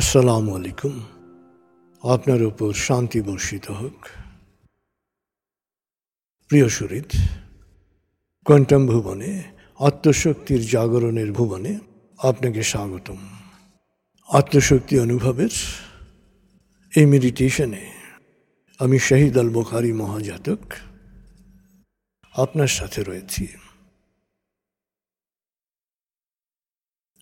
আসসালামু 0.00 0.50
আলাইকুম। 0.58 0.94
আপনার 2.04 2.40
উপর 2.50 2.70
শান্তি 2.86 3.20
বর্ষিত 3.28 3.66
হোক। 3.80 3.98
প্রিয় 6.50 6.68
সুরিত 6.76 7.10
কোয়ান্টাম 8.46 8.82
ভুবনে, 8.86 9.30
আত্মশক্তির 9.88 10.62
জাগরণের 10.72 11.30
ভুবনে 11.32 11.72
আপনাকে 12.18 12.62
স্বাগতম। 12.72 13.20
আত্মশক্তি 14.28 14.94
অনুভবের 15.04 15.54
এই 16.92 17.06
মেডিটেশনে 17.12 17.84
আমি 18.80 18.96
শহীদ 19.08 19.34
আল 19.38 19.48
বুখারি 19.56 19.92
মহাজাতক 20.02 20.62
আপনার 22.34 22.70
সাথে 22.78 23.00
রয়েছি। 23.08 23.44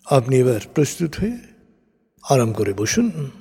আপনি 0.05 0.33
এবার 0.43 0.61
প্রস্তুত 0.75 1.11
হয়ে 1.21 1.48
আরাম 2.23 2.53
করে 2.53 2.73
বসুন। 2.73 3.31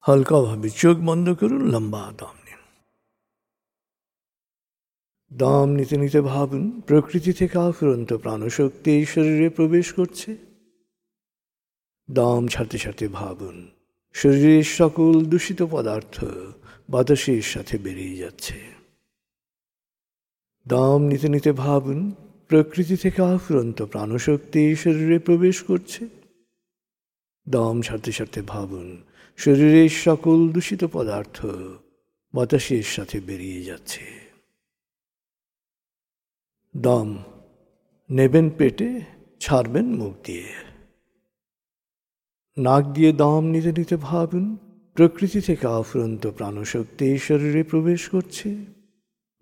হালকাভাবে 0.00 0.70
চোখ 0.70 0.96
বন্ধ 0.98 1.34
করুন, 1.34 1.70
লম্বা 1.70 2.12
দাম 2.18 2.36
নিন। 2.44 2.60
দাম 5.36 5.68
নিতে 5.68 5.96
নিতে 5.96 6.20
ভাবুন, 6.20 6.80
প্রকৃতি 6.80 7.32
থেকে 7.32 7.58
আফুরন্ত 7.58 8.12
প্রাণশক্তি 8.12 8.90
এই 8.90 9.06
শরীরে 9.06 9.48
প্রবেশ 9.50 9.92
করছে। 9.92 10.36
দাম 12.10 12.48
ছাড়তে 12.48 12.78
ছাড়তে 12.78 13.08
ভাবুন, 13.08 13.70
শরীরের 14.12 14.64
সকল 14.64 15.24
দূষিত 15.24 15.62
পদার্থ 15.62 16.24
বাতাসের 16.90 17.42
সাথে 17.42 17.78
বেরিয়ে 17.78 18.16
যাচ্ছে। 18.16 18.54
দাম 20.68 20.98
নিতে 21.02 21.28
নিতে 21.28 21.52
ভাবুন, 21.52 22.14
প্রকৃতি 22.48 22.96
থেকে 22.96 23.22
আফুরন্ত 23.22 23.82
প্রাণশক্তি 23.82 24.58
এই 24.60 24.76
শরীরে 24.76 25.18
প্রবেশ 25.18 25.62
করছে। 25.62 26.19
দম 27.50 27.82
ছাড়তে 27.82 28.12
ছাড়তে 28.12 28.42
ভাবুন, 28.42 29.04
শরীরের 29.36 29.88
সকল 29.88 30.48
দূষিত 30.48 30.84
পদার্থ 30.84 31.46
বাতাসের 32.34 32.82
সাথে 32.82 33.20
বেরিয়ে 33.20 33.64
যাচ্ছে। 33.64 34.00
দম, 36.76 37.16
নেবেন 38.10 38.50
পেটে, 38.50 39.00
ছাড়বেন 39.40 39.84
মুখ 39.84 40.14
দিয়ে। 40.24 40.44
নাক 42.58 42.84
দিয়ে 42.84 43.12
দম 43.12 43.44
নিতে 43.44 43.72
নিতে 43.72 43.96
ভাবুন, 43.96 44.56
প্রকৃতি 44.94 45.40
থেকে 45.40 45.66
আফুরন্ত 45.66 46.26
প্রাণশক্তি 46.26 47.18
শরীরে 47.18 47.62
প্রবেশ 47.62 48.08
করছে। 48.08 48.64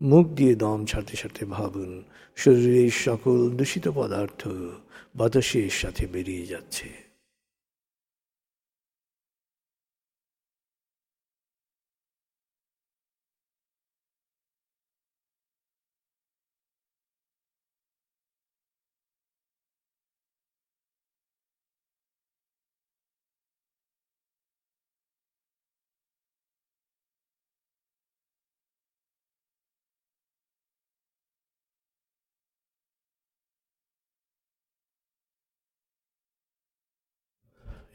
মুখ 0.02 0.28
দিয়ে 0.28 0.54
দম 0.54 0.84
ছাড়তে 0.84 1.16
ছাড়তে 1.16 1.44
ভাবুন, 1.44 2.02
শরীরের 2.36 2.90
সকল 2.90 3.50
দূষিত 3.50 3.88
পদার্থ 3.88 4.48
বাতাসের 5.16 5.70
সাথে 5.70 6.06
বেরিয়ে 6.06 6.46
যাচ্ছে। 6.46 7.07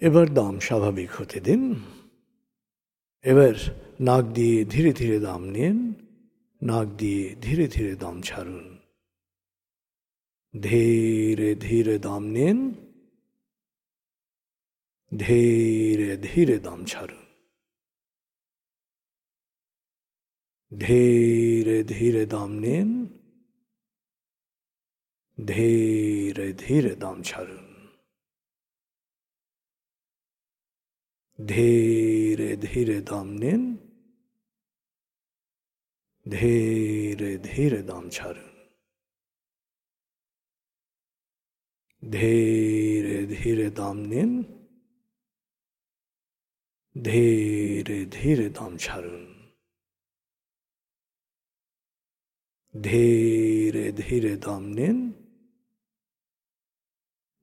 এবার 0.03 0.33
দাম 0.33 0.59
স্বাভাবিক 0.59 1.09
হতে 1.11 1.39
দিন। 1.39 1.75
এবার 3.21 3.53
নাক 3.99 4.25
দিয়ে 4.25 4.65
ধীরে 4.65 4.93
ধীরে 4.93 5.19
দাম 5.19 5.43
নিন, 5.43 5.93
নাক 6.63 6.87
দিয়ে 6.87 7.35
ধীরে 7.41 7.67
ধীরে 7.67 7.95
দাম 7.95 8.21
ছাড়ুন। 8.21 8.77
ধীরে 10.61 11.55
ধীরে 11.55 11.99
দাম 11.99 12.23
নিন, 12.23 12.73
ধীরে 15.17 16.17
ধীরে 16.17 16.59
দাম 16.59 16.85
ছাড়ুন। 16.85 17.25
ধীরে 20.79 21.83
ধীরে 21.83 22.25
দাম 22.25 22.51
নিন, 22.51 23.05
ধীরে 25.47 26.53
ধীরে 26.53 26.95
দাম 26.95 27.21
ছাড়ুন। 27.21 27.62
ধীরে 31.47 32.57
ধীরে 32.57 33.01
দাম 33.01 33.27
নিন 33.27 33.77
ধীরে 36.31 37.37
ধীরে 37.37 37.83
দাম 37.83 38.09
ছাড়ুন 38.09 38.53
ধীরে 42.09 43.25
ধীরে 43.25 43.71
দাম 43.71 43.97
নিন 43.97 44.43
ধীরে 47.03 48.05
ধীরে 48.05 48.49
দাম 48.49 48.77
ছাড়ুন 48.77 49.25
ধীরে 52.81 53.91
ধীরে 53.91 54.37
দাম 54.37 54.63
নিন 54.63 55.13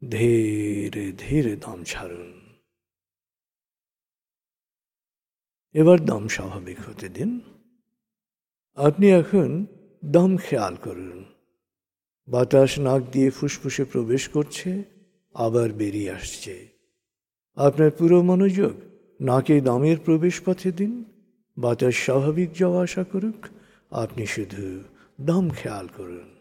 ধীরে 0.03 1.13
এবার 5.75 6.05
দম 6.05 6.29
স্বাভাবিক 6.29 6.77
হতে 6.89 7.09
দিন। 7.09 7.41
আপনি 8.75 9.11
এখন 9.11 9.67
দম 10.05 10.37
খেয়াল 10.37 10.75
করুন। 10.75 11.25
বাতাস 12.29 12.79
নাক 12.79 13.03
দিয়ে 13.13 13.31
ফুসফুসে 13.31 13.85
প্রবেশ 13.85 14.29
করছে, 14.29 14.85
আবার 15.35 15.73
বেরিয়ে 15.73 16.11
আসছে। 16.11 16.69
আপনার 17.57 17.91
পুরো 17.91 18.23
মনোযোগ 18.23 18.73
নাকে 19.21 19.61
দমের 19.61 19.97
প্রবেশ 20.05 20.41
পথে 20.45 20.73
দিন। 20.73 21.05
বাতাস 21.59 21.95
স্বাভাবিক 21.95 22.53
যাওয়া 22.53 22.83
আশা 22.83 23.05
করুক, 23.05 23.47
আপনি 23.91 24.27
শুধু 24.27 24.83
দম 25.21 25.51
খেয়াল 25.51 25.89
করুন। 25.97 26.40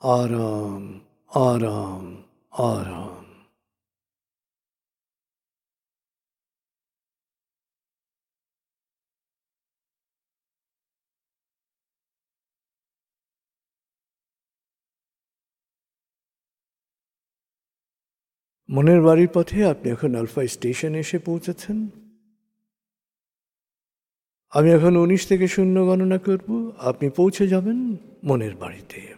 আরাম 0.00 1.00
আরাম 1.30 2.22
আরাম 2.52 3.24
মনের 18.70 19.02
বাড়ির 19.02 19.28
পথে 19.34 19.66
আপনি 19.66 19.90
এখন 19.90 20.14
আলফা 20.14 20.46
স্টেশনে 20.46 20.98
এসে 20.98 21.18
পৌঁছেছেন। 21.18 21.88
আমি 24.50 24.70
এখন 24.70 24.96
উনিশ 24.96 25.28
থেকে 25.28 25.48
শূন্য 25.48 25.86
গণনা 25.86 26.18
করব। 26.18 26.72
আপনি 26.78 27.10
পৌঁছে 27.10 27.48
যাবেন 27.48 27.96
মনের 28.24 28.56
বাড়িতে। 28.56 29.17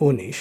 উনিশ। 0.00 0.36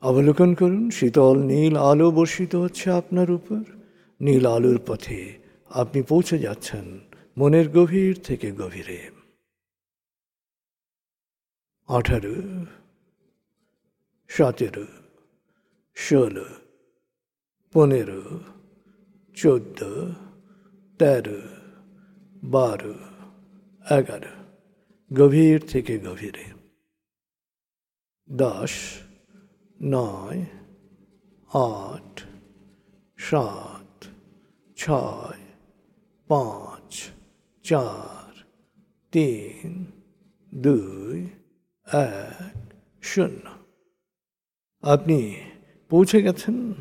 অবলোকন 0.00 0.54
করুন, 0.54 0.90
শীতল 0.90 1.38
নীল 1.38 1.76
আলো 1.76 2.10
বর্ষিত 2.10 2.54
হচ্ছে 2.54 2.90
আপনার 2.90 3.30
উপর। 3.30 3.62
নীল 4.20 4.46
আলোর 4.46 4.80
পথে 4.86 5.38
আপনি 5.70 6.02
পৌঁছে 6.02 6.38
যাচ্ছেন, 6.38 7.00
মনের 7.38 7.68
গভীর 7.68 8.20
থেকে 8.24 8.52
গভীরে। 8.52 9.10
আঠারো, 11.88 12.34
সতেরো, 14.28 14.86
ষোলো, 15.96 16.44
পনেরো, 17.72 18.40
চোদ্দ, 19.34 19.84
তেরো, 20.98 21.40
বারো, 22.44 22.94
এগারো। 23.94 24.44
গভীর 25.12 25.60
থেকে 25.68 25.98
গভীরে। 25.98 26.57
দশ, 28.32 28.70
নয়, 29.82 30.46
আট, 31.54 32.20
সাত, 33.16 34.04
ছয়, 34.76 35.38
পাঁচ, 36.28 37.08
চার, 37.62 38.42
তিন, 39.12 39.86
দুই, 40.54 41.22
এক, 41.92 42.72
শূন্য। 43.02 43.50
আপনি 44.82 45.36
পৌঁছে 45.88 46.22
গেছেন 46.22 46.74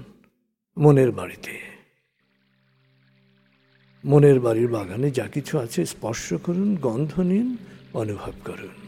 মনের 0.78 1.12
বাড়িতে। 1.12 1.60
মনের 4.06 4.40
বাড়ির 4.40 4.68
বাগানে 4.68 5.12
যা 5.12 5.28
কিছু 5.28 5.60
আছে 5.60 5.86
স্পর্শ 5.86 6.34
করুন, 6.34 6.76
গন্ধ 6.76 7.20
নিন, 7.20 7.58
অনুভব 7.94 8.34
করুন। 8.46 8.88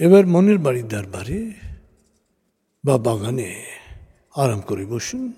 এবার 0.00 0.26
মনের 0.26 0.58
বাড়ির 0.58 0.88
দরবারে 0.88 1.50
বা 2.84 2.98
বাগানে 2.98 3.64
আরাম 4.36 4.60
করে 4.60 4.86
বসুন। 4.86 5.32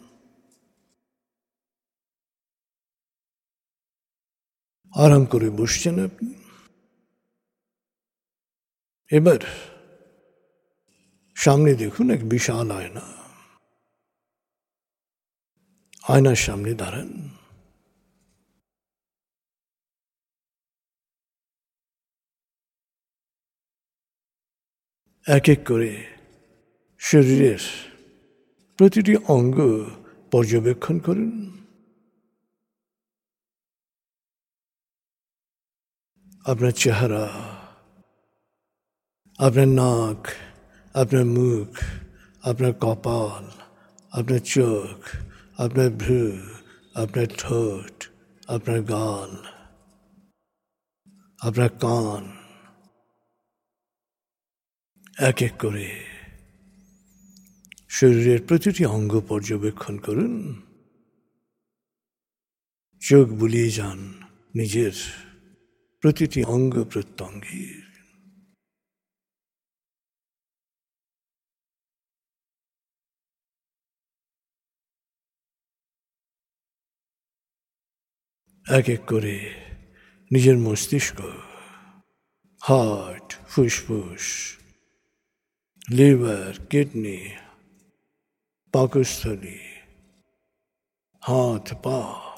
আরাম 4.94 5.24
করে 5.24 5.50
বসছেন 5.50 6.04
আপনি। 6.04 6.34
এবার 9.16 9.38
সামনে 11.34 11.74
দেখুন 11.74 12.10
এক 12.10 12.28
বিশাল 12.28 12.70
আয়না। 12.70 13.00
আয়নার 16.08 16.36
সামনে 16.36 16.74
দাঁড়ান। 16.74 17.28
এক 25.26 25.46
এক 25.48 25.60
করে 25.66 25.92
শরীরের 27.00 27.62
প্রতিটি 28.78 29.14
অঙ্গ 29.28 29.58
পর্যবেক্ষণ 30.32 30.96
করুন 30.98 31.32
আপনার 36.44 36.72
চেহারা 36.72 37.24
আপনার 39.38 39.68
নাক 39.74 40.20
আপনার 40.94 41.24
মুখ 41.30 41.70
আপনার 42.42 42.72
কপাল 42.80 43.44
আপনার 44.12 44.42
চোখ 44.48 44.98
আপনার 45.56 45.88
ভ্রু 45.98 46.24
আপনার 46.94 47.28
ঠোঁট 47.38 47.96
আপনার 48.48 48.78
গাল 48.90 49.30
আপনার 51.38 51.70
কান 51.80 52.24
এক 55.18 55.42
এক 55.42 55.58
করে। 55.58 56.04
শরীরের 57.88 58.46
প্রতিটি 58.46 58.84
অঙ্গ 58.84 59.20
পর্যবেক্ষণ 59.28 59.98
করুন। 59.98 60.62
চোখ 63.00 63.28
বুলিয়ে 63.28 63.70
যান 63.70 64.22
নিজের 64.54 64.92
প্রতিটি 66.00 66.44
অঙ্গ 66.44 66.84
প্রত্যঙ্গের। 66.84 67.82
এক 78.76 78.88
এক 78.88 79.06
করে 79.06 79.54
নিজের 80.32 80.58
মস্তিষ্ক 80.58 81.20
হার্ট 82.62 83.38
ফুসফুস 83.48 84.56
লিভার 85.90 86.66
কিডনি 86.66 87.36
পাকস্থলী 88.72 89.58
হাত 91.20 91.74
পা 91.82 92.32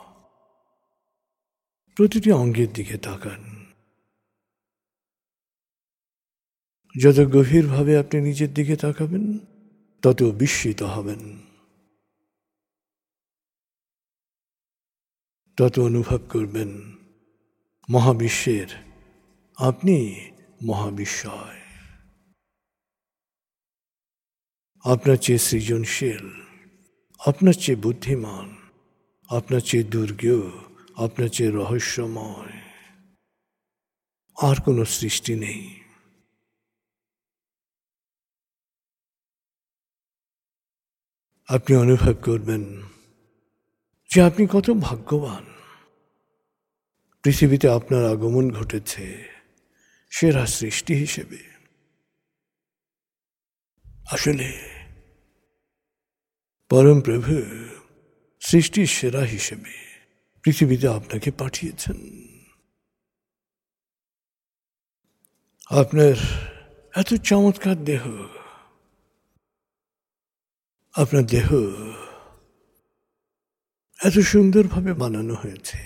প্রতিটি 1.96 2.32
অঙ্গের 2.32 2.72
দিকে 2.72 2.98
তাকান। 2.98 3.64
যত 7.02 7.28
গভীরভাবে 7.28 7.98
আপনি 7.98 8.20
নিজের 8.20 8.54
দিকে 8.54 8.76
তাকাবেন, 8.76 9.38
তত 10.02 10.22
বিস্মিত 10.22 10.82
হবেন। 10.82 11.38
তত 15.56 15.78
অনুভব 15.78 16.18
করবেন, 16.30 16.98
মহাবিশ্বের 17.90 18.66
আপনি 19.56 20.30
মহাবিশ্বয়। 20.64 21.63
আপনার 24.84 25.16
চেয়ে 25.16 25.38
সৃজনশীল, 25.38 26.30
আপনার 27.26 27.52
চেয়ে 27.52 27.76
বুদ্ধিমান, 27.76 28.56
আপনার 29.28 29.60
চেয়ে 29.60 29.84
দুর্গেয়, 29.84 30.50
আপনার 30.96 31.28
চেয়ে 31.28 31.50
রহস্যময়। 31.50 32.52
আর 34.42 34.62
কোনো 34.64 34.84
সৃষ্টি 34.84 35.34
নেই। 35.34 35.80
আপনি 41.48 41.76
অনুভব 41.76 42.14
করবেন 42.24 42.82
যে 44.14 44.22
আপনি 44.22 44.46
কত 44.46 44.70
ভাগ্যবান। 44.70 45.44
পৃথিবীতে 47.22 47.68
আপনার 47.68 48.04
আগমন 48.04 48.50
ঘটেছে 48.50 49.28
সেরা 50.10 50.46
সৃষ্টি 50.46 50.94
হিসেবে। 50.94 51.54
আসলে 54.10 54.73
পরম 56.74 56.98
প্রভু, 57.00 57.34
সৃষ্টির 58.42 58.88
সেরা 58.96 59.22
হিসেবে 59.34 59.72
পৃথিবীতে 60.44 60.86
আপনাকে 60.88 61.30
পাঠিয়েছেন। 61.40 61.98
আপনার 65.80 66.16
এত 66.94 67.10
চমৎকার 67.28 67.76
দেহ, 67.90 68.04
আপনার 70.94 71.24
দেহ 71.34 71.48
এত 74.00 74.16
সুন্দরভাবে 74.32 74.92
বানানো 75.02 75.34
হয়েছে, 75.34 75.80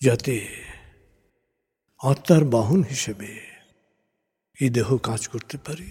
যাতে 0.00 0.34
আত্মার 2.00 2.42
বাহন 2.54 2.80
হিসেবে 2.82 3.30
এই 4.58 4.70
দেহ 4.76 4.88
কাজ 5.08 5.20
করতে 5.28 5.56
পারে। 5.66 5.88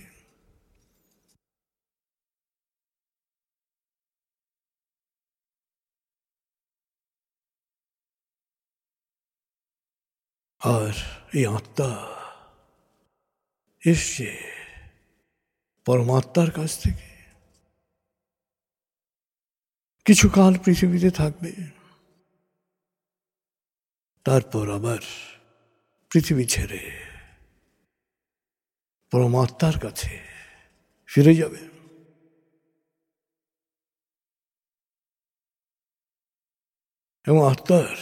আর 10.59 10.93
এই 11.33 11.45
আত্মা 11.45 11.89
এসছে 13.85 14.51
পরমাত্মার 15.85 16.51
কাছ 16.51 16.83
থেকে। 16.83 17.07
কিছু 20.05 20.29
কাল 20.29 20.57
পৃথিবীতে 20.65 21.09
থাকবে। 21.11 21.51
তারপর 24.23 24.75
আবার 24.75 24.99
পৃথিবী 26.09 26.45
ছেড়ে 26.45 27.03
পরমাত্মার 29.11 29.79
কাছে 29.79 30.19
ফিরে 31.05 31.35
যাবে। 31.35 31.77
এবং 37.27 37.51
আত্মার 37.51 37.95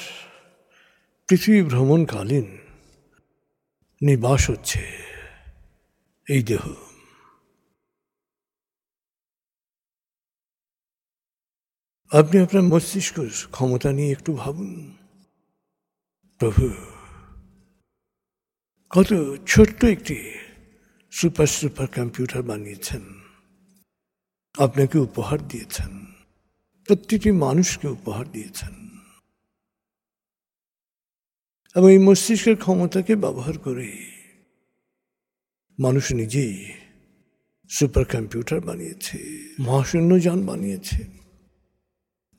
পৃথিবী 1.27 1.62
ভ্রমণকালীন 1.62 2.58
নিবাস 4.01 4.50
হচ্ছে 4.50 4.79
এই 6.29 6.44
দেহ। 6.44 6.74
আপনি 12.12 12.39
আপনার 12.39 12.63
মস্তিষ্ক 12.63 13.15
ক্ষমতা 13.51 13.91
নিয়ে 13.91 14.12
একটু 14.12 14.34
ভাবুন। 14.34 14.98
প্রভু, 16.39 16.70
কত 18.89 19.13
ছোট্ট 19.48 19.86
একটি 19.86 20.38
সুপার 21.12 21.48
সুপার 21.48 21.88
কম্পিউটার 21.88 22.44
বানিয়েছেন। 22.44 23.01
আপনাকে 24.58 24.98
উপহার 24.98 25.48
দিয়েছেন। 25.48 26.05
প্রতিটি 26.86 27.32
মানুষকে 27.32 27.88
উপহার 27.88 28.32
দিয়েছেন। 28.32 28.85
এবং 31.75 31.91
এই 31.91 31.98
মস্তিষ্কের 31.98 32.55
ক্ষমতাকে 32.55 33.15
ব্যবহার 33.15 33.58
করে 33.58 34.05
মানুষ 35.79 36.12
নিজেই 36.12 36.72
সুপার 37.70 38.05
কম্পিউটার 38.05 38.62
বানিয়েছে, 38.62 39.17
মহাশূন্য 39.60 40.22
যান 40.22 40.46
বানিয়েছে। 40.46 41.03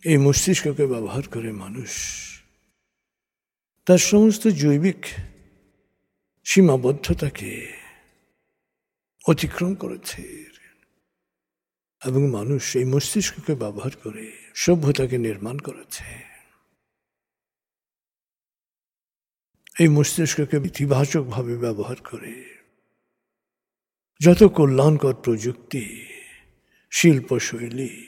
এই 0.05 0.17
মস্তিষ্ককে 0.17 0.87
ব্যবহার 0.87 1.23
করে 1.29 1.53
মানুষ 1.53 1.91
তার 3.87 3.99
সমস্ত 3.99 4.49
জৈবিক 4.49 5.07
সীমাবদ্ধতাকে 6.45 7.73
অতিক্রম 9.29 9.75
করেছে 9.75 10.47
এবং 12.05 12.31
মানুষ 12.31 12.77
এই 12.77 12.85
মস্তিষ্ককে 12.85 13.55
ব্যবহার 13.55 13.91
করে 14.03 14.33
সভ্যতাকে 14.55 15.19
নির্মাণ 15.19 15.59
করেছে। 15.59 16.26
এই 19.81 19.89
মস্তিষ্ককে 19.89 20.57
ইতিবাচকভাবে 20.57 21.57
ব্যবহার 21.57 21.97
করে। 22.11 22.45
যত 24.21 24.45
কল্যাণকর 24.45 25.15
প্রযুক্তি, 25.15 26.07
শিল্পশৈলী, 26.91 28.07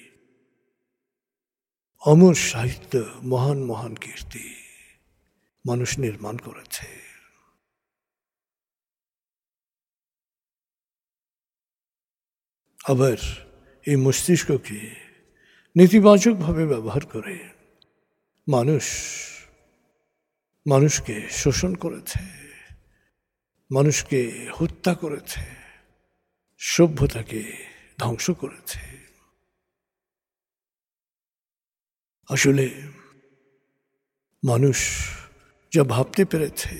অমর 2.07 2.35
সাহিত্য, 2.35 3.05
মহান 3.23 3.59
মহান 3.65 3.95
কীর্তি 3.95 4.55
মানুষ 5.67 5.99
নির্মাণ 5.99 6.37
করেছে। 6.37 6.87
আবার 12.85 13.19
এই 13.87 13.97
মস্তিষ্ককে 13.97 14.81
নেতিবাচকভাবে 15.77 16.67
ব্যবহার 16.67 17.07
করে 17.07 17.49
মানুষ 18.49 18.85
মানুষকে 20.69 21.29
শোষণ 21.31 21.75
করেছে, 21.75 22.21
মানুষকে 23.71 24.49
হত্যা 24.55 24.95
করেছে, 24.95 25.41
সভ্যতাকে 26.59 27.41
ধ্বংস 27.99 28.31
করেছে। 28.31 28.81
আসলে 32.29 32.67
মানুষ 34.45 34.79
যা 35.73 35.85
ভাবতে 35.85 36.25
পেরেছে, 36.25 36.77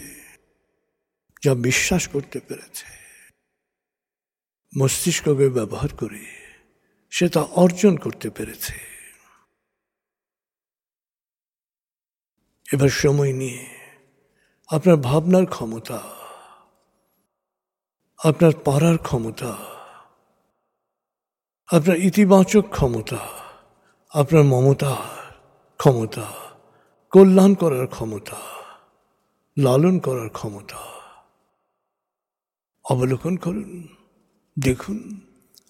যা 1.43 1.55
বিশ্বাস 1.55 2.09
করতে 2.09 2.41
পেরেছে, 2.41 2.87
মস্তিষ্ককে 4.79 5.49
ব্যবহার 5.49 5.91
করে 5.97 6.25
সে 7.11 7.29
তা 7.29 7.41
অর্জন 7.41 7.97
করতে 7.97 8.31
পেরেছে। 8.31 8.77
এবার 12.73 12.89
সময় 12.89 13.33
নিয়ে 13.33 13.78
আপনার 14.71 14.97
ভাবনার 15.09 15.47
ক্ষমতা, 15.47 15.99
আপনার 18.21 18.53
পারার 18.67 18.97
ক্ষমতা, 18.99 19.51
আপনার 21.69 21.97
ইতিবাচক 22.09 22.65
ক্ষমতা, 22.77 23.21
আপনার 24.13 24.45
মমতা 24.45 24.95
ক্ষমতা, 25.81 26.27
কল্যাণ 27.13 27.53
করার 27.55 27.87
ক্ষমতা, 27.87 28.39
লালন 29.57 29.97
করার 30.07 30.31
ক্ষমতা। 30.31 30.81
অবলোকন 32.85 33.35
করুন, 33.37 33.71
দেখুন 34.57 34.99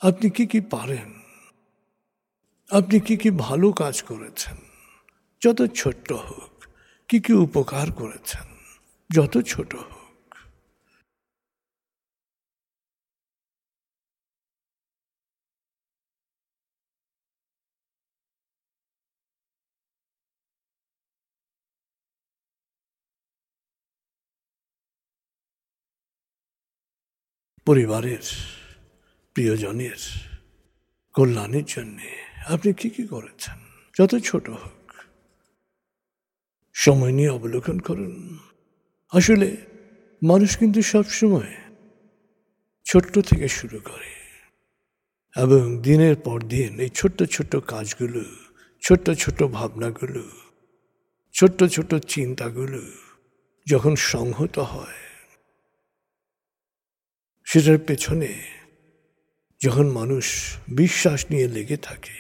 আপনি 0.02 0.26
কি 0.36 0.44
কি 0.52 0.60
পারেন, 0.74 1.08
আপনি 2.70 2.96
কি 3.00 3.14
কি 3.22 3.30
ভালো 3.46 3.68
কাজ 3.72 3.96
করেছেন, 4.02 4.56
যত 5.42 5.60
ছোট্ট 5.80 6.08
হোক, 6.26 6.52
কি 7.08 7.18
কি 7.24 7.32
উপকার 7.46 7.88
করেছেন। 8.02 8.46
যত 9.14 9.38
ছোট 9.38 9.74
হোক। 9.74 10.34
পরিবারের, 27.66 28.18
প্রিয়জনের, 29.34 29.96
কল্যাণের 31.14 31.64
জন্যে 31.64 32.24
আপনি 32.48 32.72
কি 32.72 32.90
কি 32.90 33.06
করেছেন? 33.06 33.58
যত 33.98 34.14
ছোট 34.16 34.50
হোক। 34.50 34.92
সময় 36.72 37.12
নিয়ে 37.12 37.28
অবলোকন 37.28 37.78
করুন। 37.78 38.38
আসলে 39.12 39.56
মানুষ 40.22 40.58
কিন্তু 40.58 40.82
সবসময় 40.82 41.54
ছোট্ট 42.86 43.18
থেকে 43.18 43.48
শুরু 43.48 43.80
করে। 43.80 44.10
এবং 45.36 45.82
দিনের 45.82 46.16
পর 46.16 46.40
দিন 46.40 46.80
এই 46.80 46.88
ছোট্ট 46.88 47.22
ছোট্ট 47.22 47.56
কাজগুলো, 47.56 48.24
ছোট্ট 48.82 49.10
ছোট্ট 49.10 49.42
ভাবনাগুলো, 49.42 50.30
ছোট্ট 51.34 51.64
ছোট্ট 51.64 51.94
চিন্তাগুলো 51.94 52.82
যখন 53.66 53.96
সংহত 53.96 54.58
হয়, 54.58 55.00
সেটার 57.44 57.78
পেছনে 57.78 58.42
যখন 59.64 59.86
মানুষ 59.88 60.56
বিশ্বাস 60.68 61.26
নিয়ে 61.30 61.48
লেগে 61.48 61.76
থাকে, 61.76 62.18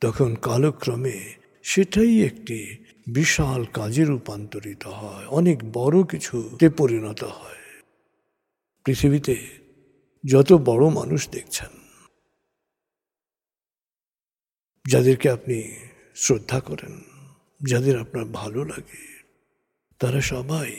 তখন 0.00 0.34
কালক্রমে 0.34 1.34
সেটাই 1.62 2.22
একটি 2.22 2.81
বিশাল 3.06 3.64
কাজে 3.72 4.04
রূপান্তরিত 4.04 4.86
হয়, 4.86 5.26
অনেক 5.26 5.58
বড় 5.72 6.06
কিছুতে 6.06 6.66
পরিণত 6.70 7.22
হয়। 7.24 7.62
পৃথিবীতে 8.84 9.36
যত 10.24 10.52
বড় 10.52 10.84
মানুষ 10.90 11.28
দেখছেন, 11.30 11.72
যাদেরকে 14.84 15.26
আপনি 15.30 15.58
শ্রদ্ধা 16.16 16.60
করেন, 16.60 16.94
যাদের 17.60 17.94
আপনার 17.98 18.24
ভালো 18.24 18.64
লাগে, 18.64 19.04
তারা 19.98 20.20
সবাই 20.20 20.70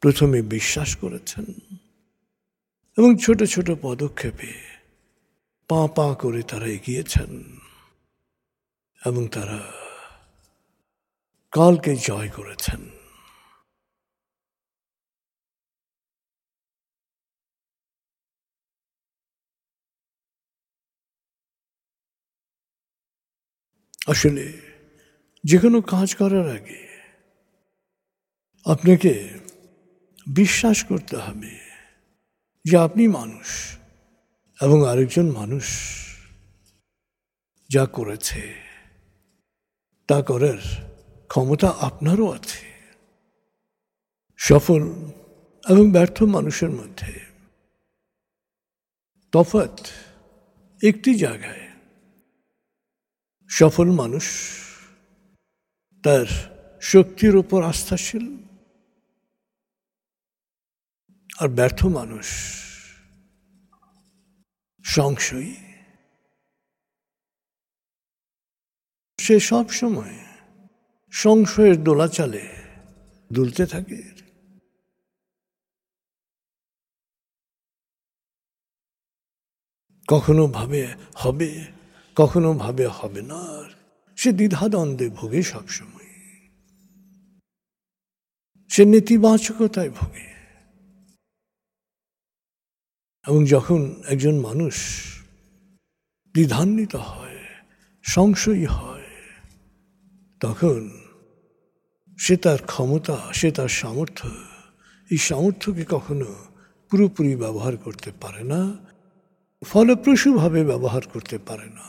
প্রথমে 0.00 0.42
বিশ্বাস 0.42 0.96
করেছেন 0.96 1.46
এবং 2.98 3.16
ছোট 3.18 3.42
ছোট 3.44 3.68
পদক্ষেপে 3.82 4.52
পা 5.68 5.86
পা 5.86 6.14
করে 6.14 6.42
তারা 6.42 6.66
এগিয়েছেন 6.66 7.30
এবং 9.06 9.28
তারা 9.28 9.87
কালকে 11.52 11.96
জয় 11.96 12.28
করেছেন। 12.28 12.80
আসলে 24.06 24.44
যে 25.44 25.58
কোনো 25.58 25.80
কাজ 25.82 26.14
করার 26.14 26.48
আগে 26.48 26.80
আপনাকে 28.66 29.12
বিশ্বাস 30.26 30.84
করতে 30.84 31.16
হবে 31.16 31.52
যে 32.64 32.76
আপনি 32.78 33.08
মানুষ 33.08 33.48
এবং 34.60 34.78
আরেকজন 34.88 35.26
মানুষ 35.30 35.66
যা 37.70 37.86
করেছে 37.86 38.42
তা 40.08 40.22
করার 40.22 40.87
ক্ষমতা 41.28 41.68
আপনারও 41.68 42.30
আছে। 42.30 42.68
সফল 44.36 44.82
এবং 45.68 45.92
ব্যর্থ 45.92 46.22
মানুষের 46.22 46.70
মধ্যে 46.70 47.20
তফাৎ 49.32 49.80
একটি 50.82 51.14
জায়গায়। 51.14 51.68
সফল 53.48 53.90
মানুষ 53.90 54.24
তার 56.04 56.26
শক্তির 56.80 57.36
ওপর 57.36 57.64
আস্থাশীল। 57.64 58.36
আর 61.38 61.48
ব্যর্থ 61.48 61.84
মানুষ 61.84 62.26
সংশয়ী। 64.84 65.54
সে 69.20 69.40
সব 69.40 69.70
সময় 69.70 70.27
সংশয়ের 71.10 71.84
দোলা 71.84 72.08
চালে 72.08 72.48
দুলতে 73.32 73.66
থাকে। 73.66 74.18
কখনো 80.08 80.46
ভাবে 80.46 80.94
হবে, 81.14 81.66
কখনো 82.16 82.52
ভাবে 82.52 82.86
হবে 82.86 83.22
না 83.22 83.68
সে 84.16 84.32
দ্বিধাদ্বন্দ্বে 84.32 85.08
ভোগে 85.08 85.42
সবসময়। 85.42 86.08
সে 88.68 88.84
নেতিবাচকতায় 88.84 89.90
ভোগে। 89.90 90.28
এবং 93.26 93.46
যখন 93.46 94.02
একজন 94.08 94.40
মানুষ 94.40 94.74
দ্বিধান্বিত 96.32 96.96
হয়, 96.96 97.44
সংশয়ী 98.02 98.64
হয় 98.64 98.87
তখন 100.40 100.90
সে 102.18 102.36
তার 102.36 102.58
ক্ষমতা, 102.66 103.32
সে 103.32 103.50
তার 103.50 103.68
সামর্থ্য, 103.68 104.28
এই 105.10 105.18
সামর্থ্যকে 105.18 105.84
কখনো 105.88 106.28
পুরোপুরি 106.90 107.36
ব্যবহার 107.36 107.76
করতে 107.76 108.10
পারে 108.20 108.44
না, 108.44 108.78
ফলপ্রসূভাবে 109.64 110.64
ব্যবহার 110.64 111.02
করতে 111.12 111.38
পারে 111.38 111.68
না, 111.68 111.86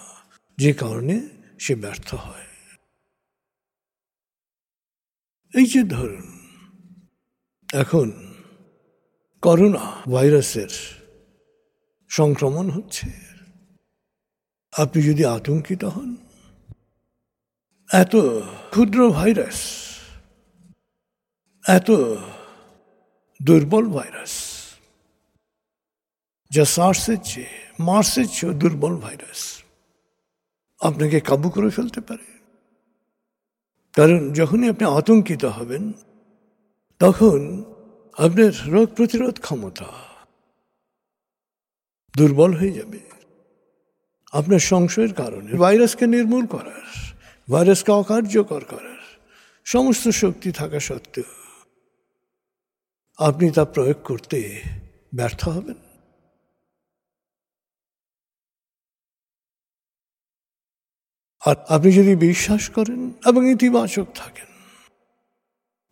যে 0.57 0.73
কারণে 0.73 1.29
সে 1.59 1.75
ব্যর্থ 1.75 2.15
হয়। 2.15 2.47
এই 5.53 5.65
যে 5.65 5.83
ধরুন, 5.83 6.27
এখন 7.73 8.07
করোনা 9.41 9.85
ভাইরাসের 10.11 10.71
সংক্রমণ 12.09 12.69
হচ্ছে। 12.69 13.09
আপনি 14.73 14.99
যদি 15.03 15.25
আতঙ্কিত 15.25 15.83
হন 15.85 16.15
এত 17.89 18.15
ক্ষুদ্র 18.72 19.00
ভাইরাস, 19.12 19.60
এত 21.63 21.89
দুর্বল 23.41 23.86
ভাইরাস, 23.89 24.34
যা 26.51 26.63
সার্সের 26.65 27.19
চেয়ে 27.24 27.53
মার্সের 27.79 28.27
চেয়েও 28.27 28.53
দুর্বল 28.53 28.96
ভাইরাস, 28.98 29.41
আপনাকে 30.81 31.17
কাবু 31.19 31.50
করে 31.50 31.69
ফেলতে 31.69 32.01
পারে। 32.01 32.27
কারণ 33.93 34.34
যখনই 34.34 34.69
আপনি 34.69 34.86
আতঙ্কিত 34.98 35.43
হবেন, 35.46 35.84
তখন 37.01 37.39
আপনার 38.17 38.51
রোগ 38.67 38.88
প্রতিরোধ 38.96 39.36
ক্ষমতা 39.39 39.89
দুর্বল 42.17 42.51
হয়ে 42.53 42.74
যাবে। 42.74 43.01
আপনার 44.34 44.60
সংশয়ের 44.60 45.13
কারণে 45.13 45.51
ভাইরাসকে 45.53 46.06
নির্মূল 46.08 46.45
করার 46.45 46.86
ভাইরাসকে 47.49 47.91
অকার্যকর 47.91 48.63
করার 48.63 49.01
সমস্ত 49.65 50.07
শক্তি 50.07 50.51
থাকা 50.51 50.79
সত্ত্বেও 50.79 51.31
আপনি 53.17 53.51
তা 53.51 53.65
প্রয়োগ 53.65 53.99
করতে 54.03 54.62
ব্যর্থ 55.15 55.49
হবেন। 55.49 55.79
আর 61.41 61.55
আপনি 61.69 61.91
যদি 61.91 62.15
বিশ্বাস 62.15 62.69
করেন 62.69 63.13
এবং 63.25 63.41
ইতিবাচক 63.49 64.07
থাকেন, 64.15 64.49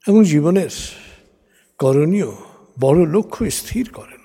এবং 0.07 0.23
জীবনের 0.23 0.73
করণীয় 1.77 2.31
বড় 2.79 2.99
লক্ষ্য 3.05 3.51
স্থির 3.51 3.93
করেন, 3.93 4.21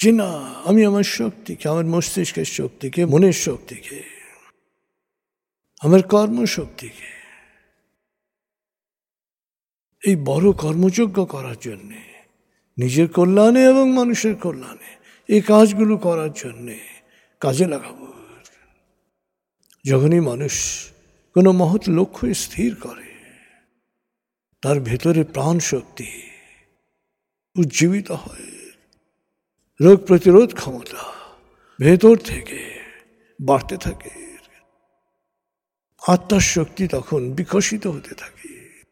যে 0.00 0.12
না, 0.12 0.30
আমি 0.68 0.84
আমার 0.84 1.02
শক্তিকে, 1.02 1.68
আমার 1.68 1.84
মস্তিষ্কের 1.84 2.44
শক্তিকে, 2.44 3.04
মনের 3.06 3.32
শক্তিকে 3.32 4.11
আমার 5.82 6.02
কর্মশক্তিকে। 6.02 7.22
এই 10.02 10.16
বড় 10.16 10.52
কর্মযোগ্য 10.52 11.26
করার 11.26 11.56
জন্যে, 11.60 12.02
নিজের 12.78 13.08
কল্যাণে 13.08 13.64
এবং 13.64 13.92
মানুষের 13.92 14.36
কল্যাণে 14.36 14.96
এই 15.28 15.40
কাজগুলো 15.40 15.96
করার 15.96 16.32
জন্যে 16.32 16.78
কাজে 17.40 17.66
লাগাবো। 17.66 18.12
যখনই 19.86 20.20
মানুষ 20.20 20.86
কোনো 21.34 21.52
মহৎ 21.52 21.88
লক্ষ্য 21.88 22.34
স্থির 22.34 22.74
করে, 22.74 23.14
তার 24.62 24.80
ভেতরে 24.80 25.24
প্রাণ 25.24 25.58
শক্তি 25.58 26.22
উজ্জীবিত 27.56 28.10
হয়। 28.10 28.72
রোগ 29.80 30.06
প্রতিরোধ 30.06 30.54
ক্ষমতা 30.54 31.12
ভেতর 31.80 32.16
থেকে 32.16 32.80
বাড়তে 33.40 33.76
থাকে। 33.76 34.31
আত্মার 36.08 36.40
শক্তি 36.40 36.88
তখন 36.88 37.30
বিকশিত 37.32 37.86
হতে 37.86 38.14
থাকে। 38.14 38.82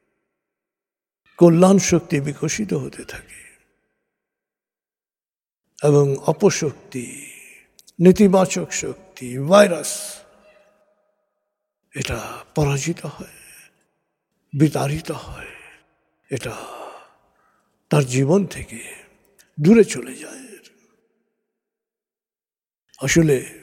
কল্যাণ 1.37 1.79
শক্তি 1.79 2.21
বিকশিত 2.21 2.73
হতে 2.73 3.05
থাকে। 3.05 3.41
এবং 5.83 6.17
অপশক্তি, 6.17 7.31
নেতিবাচক 8.01 8.73
শক্তি, 8.73 9.39
ভাইরাস, 9.39 10.21
এটা 11.95 12.45
পরাজিত 12.55 13.07
হয়, 13.07 13.63
বিতাড়িত 14.59 15.11
হয়, 15.11 15.49
এটা 16.31 16.57
তার 17.91 18.05
জীবন 18.05 18.47
থেকে 18.47 18.95
দূরে 19.61 19.85
চলে 19.85 20.15
যায়। 20.15 20.59
আসলে 23.03 23.61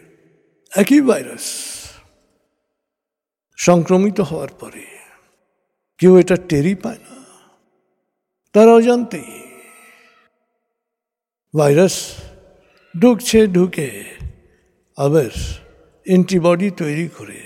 একই 0.72 1.02
ভাইরাস 1.02 1.77
সংক্রমিত 3.58 4.20
হওয়ার 4.20 4.48
পরে। 4.50 4.86
কেউ 5.98 6.18
এটা 6.18 6.36
টেরি 6.36 6.76
পায় 6.76 6.98
না। 6.98 7.24
তার 8.54 8.70
অজান্তেই 8.70 9.44
ভাইরাস 11.58 12.16
ঢুকছে, 13.02 13.48
ঢুকে 13.48 14.04
আবার 14.98 15.30
অ্যান্টিবডি 16.06 16.72
তৈরি 16.72 17.08
করে 17.08 17.42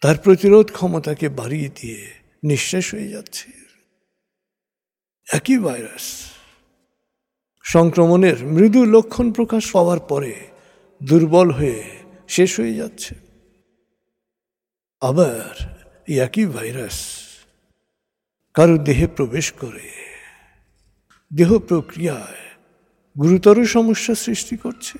তার 0.00 0.18
প্রতিরোধ 0.18 0.72
ক্ষমতাকে 0.72 1.28
বাড়িয়ে 1.28 1.68
দিয়ে 1.80 2.12
নিঃশেষ 2.44 2.94
হয়ে 2.94 3.08
যাচ্ছে। 3.08 3.50
একই 5.32 5.58
ভাইরাস 5.58 6.32
সংক্রমণের 7.62 8.44
মৃদু 8.44 8.84
লক্ষণ 8.84 9.32
প্রকাশ 9.32 9.72
পাওয়ার 9.72 10.00
পরে 10.00 10.34
দুর্বল 11.04 11.50
হয়ে 11.50 11.82
শেষ 12.28 12.60
হয়ে 12.60 12.74
যাচ্ছে। 12.74 13.31
আবার 15.02 15.74
একই 16.08 16.46
ভাইরাস 16.46 16.98
কারও 18.54 18.78
দেহে 18.78 19.06
প্রবেশ 19.06 19.52
করে, 19.52 19.88
দেহ 21.34 21.58
প্রক্রিয়ায় 21.58 22.42
গুরুতর 23.20 23.66
সমস্যা 23.66 24.14
সৃষ্টি 24.14 24.56
করছে, 24.56 24.98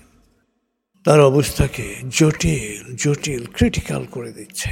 তার 1.04 1.20
অবস্থাকে 1.20 1.96
জটিল 2.08 2.96
জটিল 2.96 3.46
ক্রিটিক্যাল 3.46 4.06
করে 4.06 4.32
দিচ্ছে। 4.32 4.70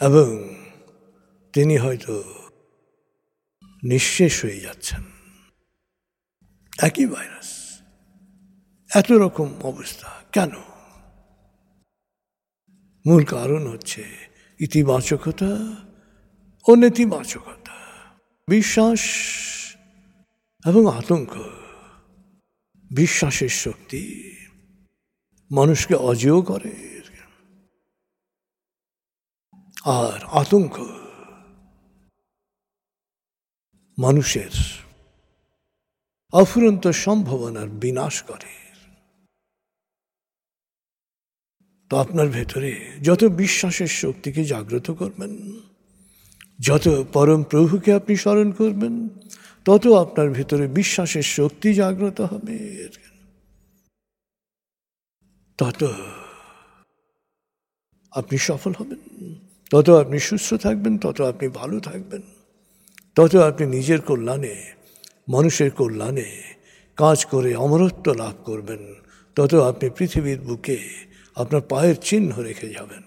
এবং 0.00 0.54
তিনি 1.52 1.76
হয়তো 1.76 2.24
নিঃশেষ 3.82 4.44
হয়ে 4.44 4.60
যাচ্ছেন। 4.60 5.02
একই 6.78 7.06
ভাইরাস, 7.06 7.80
এত 8.94 9.12
রকম 9.12 9.48
অবস্থা, 9.62 10.10
কেন? 10.32 10.50
মূল 13.08 13.24
কারণ 13.24 13.66
হচ্ছে 13.66 14.04
ইতিবাচকতা 14.60 15.76
ও 16.68 16.74
নেতিবাচকতা। 16.74 17.72
বিশ্বাস 18.48 19.00
এবং 20.66 20.96
আতঙ্ক। 20.96 21.30
বিশ্বাসের 22.90 23.48
শক্তি 23.48 24.34
মানুষকে 25.50 25.94
অজেয় 25.94 26.42
করে। 26.42 27.00
আর 29.84 30.24
আতঙ্ক 30.24 30.80
মানুষের 33.98 34.50
অফুরন্ত 36.32 36.86
সম্ভাবনার 36.86 37.68
বিনাশ 37.68 38.22
করে। 38.22 38.67
তো 41.90 41.96
আপনার 41.96 42.28
ভেতরে 42.28 42.72
যত 43.02 43.24
বিশ্বাসের 43.24 43.86
শক্তিকে 43.86 44.44
জাগ্রত 44.44 44.90
করবেন, 44.90 45.32
যত 46.60 47.04
পরম 47.12 47.42
প্রভুকে 47.42 47.92
আপনি 47.92 48.16
স্মরণ 48.16 48.52
করবেন, 48.52 48.94
তত 49.64 49.86
আপনার 49.86 50.30
ভেতরে 50.30 50.68
বিশ্বাসের 50.68 51.22
শক্তি 51.22 51.74
জাগ্রত 51.74 52.20
হবে। 52.20 52.58
তত 55.58 55.80
আপনি 58.12 58.38
সফল 58.38 58.72
হবেন, 58.78 59.00
তত 59.70 59.90
আপনি 59.90 60.18
সুস্থ 60.18 60.54
থাকবেন, 60.54 60.98
তত 60.98 61.20
আপনি 61.20 61.48
ভালো 61.48 61.80
থাকবেন, 61.80 62.22
তত 63.16 63.36
আপনি 63.36 63.66
নিজের 63.66 64.00
কল্যাণে, 64.00 64.56
মানুষের 65.28 65.70
কল্যাণে 65.70 66.28
কাজ 66.96 67.18
করে 67.24 67.50
অমরত্ব 67.56 68.06
লাভ 68.12 68.34
করবেন, 68.44 68.94
তত 69.36 69.54
আপনি 69.54 69.90
পৃথিবীর 69.90 70.40
বুকে 70.40 71.07
আপনার 71.42 71.62
পায়ের 71.68 71.96
চিহ্ন 72.08 72.30
রেখে 72.48 72.68
যাবেন। 72.68 73.02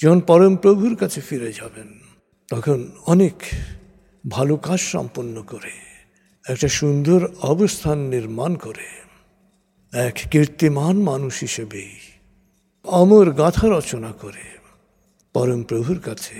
যখন 0.00 0.20
পরম 0.20 0.54
প্রভুর 0.56 0.94
কাছে 0.96 1.20
ফিরে 1.20 1.50
যাবেন, 1.52 1.88
তখন 2.48 2.78
অনেক 3.06 3.36
ভালো 4.30 4.56
কাজ 4.56 4.80
সম্পন্ন 4.94 5.36
করে, 5.42 5.74
একটা 6.44 6.68
সুন্দর 6.68 7.20
অবস্থান 7.42 7.98
নির্মাণ 7.98 8.52
করে, 8.56 8.88
এক 9.92 10.16
কীর্তিমান 10.30 10.96
মানুষ 11.02 11.34
হিসেবেই 11.40 11.92
অমর 12.84 13.26
গাথা 13.30 13.66
রচনা 13.76 14.10
করে 14.12 14.46
পরম 15.34 15.60
প্রভুর 15.62 15.98
কাছে 16.00 16.38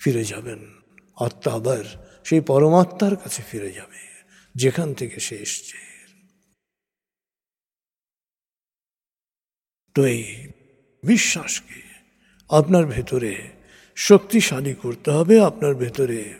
ফিরে 0.00 0.24
যাবেন। 0.24 0.81
আত্মা 1.16 1.52
আবার 1.52 1.84
সেই 2.24 2.40
পরমাত্মার 2.40 3.16
কাছে 3.16 3.42
ফিরে 3.42 3.70
যাবে, 3.72 4.02
যেখান 4.54 4.94
থেকে 4.94 5.20
সে 5.20 5.36
এসছে। 5.36 5.78
তো 9.94 10.00
এই 10.06 10.22
বিশ্বাসকে 11.02 11.80
আপনার 12.50 12.86
ভেতরে 12.86 13.32
শক্তিশালী 13.96 14.74
করতে 14.74 15.10
হবে, 15.10 15.34
আপনার 15.40 15.74
ভেতরে 15.74 16.34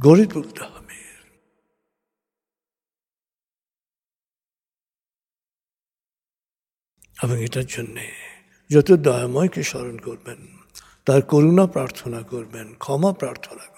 গড়ে 0.00 0.26
তুলতে 0.26 0.62
হবে। 0.62 0.98
এবং 7.24 7.36
এটার 7.44 7.66
জন্যে 7.66 8.06
যত 8.70 8.92
দয়াময়কে 8.92 9.62
স্মরণ 9.62 9.98
করবেন, 9.98 10.40
তার 11.06 11.22
করুণা 11.22 11.66
প্রার্থনা 11.66 12.22
করবেন, 12.22 12.74
ক্ষমা 12.74 13.12
প্রার্থনা 13.12 13.64
করবেন 13.66 13.77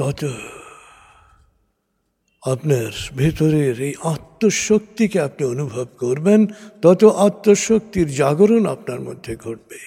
তত 0.00 0.24
আপনার 2.42 2.92
ভেতরের 3.16 3.80
এই 3.80 3.94
আত্মশক্তিকে 4.02 5.20
আপনি 5.20 5.46
অনুভব 5.46 5.86
করবেন, 5.98 6.46
তত 6.82 7.04
আত্মশক্তির 7.04 8.08
জাগরণ 8.14 8.66
আপনার 8.66 9.00
মধ্যে 9.00 9.36
ঘটবে। 9.36 9.78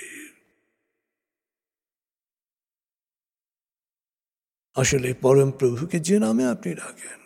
আসলে 4.76 5.14
পরম 5.14 5.52
প্রভুকে 5.52 6.00
যে 6.00 6.20
নামে 6.20 6.46
আপনি 6.46 6.74
ডাকেন, 6.74 7.20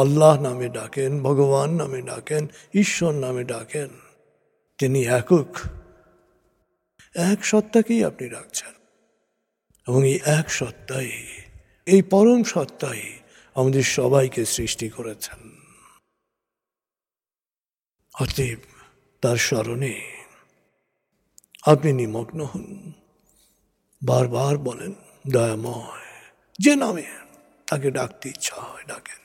আল্লাহ 0.00 0.42
নামে 0.42 0.68
ডাকেন, 0.68 1.22
ভগবান 1.22 1.74
নামে 1.74 2.02
ডাকেন, 2.02 2.46
ঈশ্বর 2.74 3.14
নামে 3.14 3.44
ডাকেন, 3.44 3.88
তিনি 4.78 5.04
একক, 5.04 5.58
এক 7.14 7.44
সত্তাকেই 7.44 8.04
আপনি 8.04 8.28
ডাকছেন। 8.28 8.72
এবং 9.88 10.08
এই 10.08 10.18
এক 10.24 10.50
সত্তাই 10.50 11.28
এই 11.86 12.02
পরম 12.02 12.42
সত্তাই 12.42 13.02
আমাদের 13.54 13.82
সবাইকে 13.82 14.44
সৃষ্টি 14.44 14.88
করেছেন। 14.88 15.40
অতএব 18.20 18.58
তার 19.22 19.36
স্মরণে 19.36 19.94
আপনি 21.66 21.92
নিমগ্ন 21.92 22.44
হন। 22.44 22.92
বারবার 24.02 24.58
বলেন, 24.58 24.94
দয়াময়, 25.30 26.06
যে 26.58 26.76
নামে 26.76 27.06
তাকে 27.66 27.90
ডাকতে 27.90 28.28
ইচ্ছা 28.28 28.56
হয়, 28.60 28.84
ডাকেন। 28.88 29.22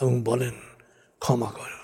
এবং 0.00 0.22
বলেন, 0.22 0.54
ক্ষমা 1.20 1.50
করো, 1.50 1.80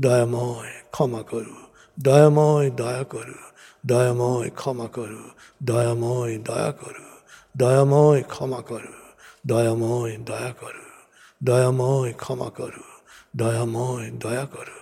দয়াময়, 0.00 0.72
ক্ষমা 0.90 1.22
করো, 1.22 1.56
দয়াময়, 2.02 2.70
দয়া 2.70 3.04
করো, 3.04 3.40
দয়াময়, 3.86 4.50
ক্ষমা 4.50 4.86
করো, 4.86 5.30
দয়াময়, 5.62 6.38
দয়া 6.38 6.72
করো, 6.72 7.08
দয়াময়, 7.56 8.22
ক্ষমা 8.22 8.60
করো। 8.60 8.99
দয়াময় 9.46 10.18
দয়া 10.18 10.52
করো 10.52 10.86
দয়াময় 11.44 12.12
ক্ষমা 12.12 12.50
করো 12.50 12.84
দয়াময় 13.36 14.10
দয়া 14.10 14.46
করো 14.46 14.80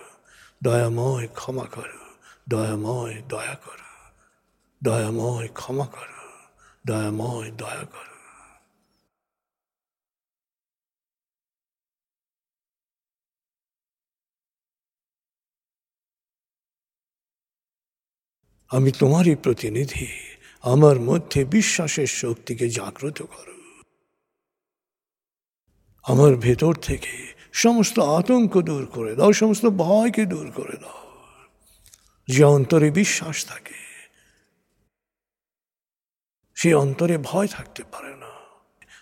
দয়াময় 0.63 1.27
ক্ষমা 1.27 1.65
করো 1.65 1.99
দয়াময় 2.49 3.23
দয়া 3.29 3.55
করো 3.55 3.89
দয়াময় 4.83 5.47
ক্ষমা 5.47 5.85
করো 5.85 6.23
দয়াময় 6.87 7.51
দয়া 7.51 7.85
করো। 7.85 8.09
আমি 18.69 18.91
তোমারই 18.91 19.35
প্রতিনিধি, 19.35 20.07
আমার 20.61 20.99
মধ্যে 20.99 21.45
বিশ্বাসের 21.45 22.07
শক্তিকে 22.07 22.69
জাগ্রত 22.69 23.21
করো। 23.21 23.58
আমার 26.09 26.35
ভেতর 26.35 26.73
থেকে 26.75 27.33
সমস্ত 27.53 27.99
আতঙ্ক 27.99 28.61
দূর 28.61 28.85
করে 28.85 29.15
দাও, 29.15 29.33
সমস্ত 29.33 29.65
ভয়কে 29.65 30.25
দূর 30.25 30.51
করে 30.51 30.77
দাও। 30.77 30.99
যে 32.27 32.43
অন্তরে 32.43 32.91
বিশ্বাস 32.91 33.45
থাকে, 33.45 33.79
সেই 36.55 36.73
অন্তরে 36.73 37.17
ভয় 37.17 37.47
থাকতে 37.47 37.83
পারে 37.83 38.15
না। 38.15 38.29